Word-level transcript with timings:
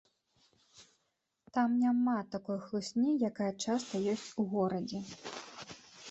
Там 1.57 1.69
няма 1.81 2.15
такой 2.35 2.57
хлусні, 2.63 3.11
якая 3.29 3.49
часта 3.67 4.01
ёсць 4.13 4.25
у 4.45 4.47
горадзе. 4.55 5.03